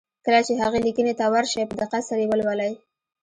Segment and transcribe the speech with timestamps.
[0.25, 2.71] کله چې هغې ليکنې ته ور شئ په دقت سره يې ولولئ.